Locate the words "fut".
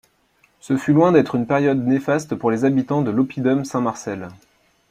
0.77-0.93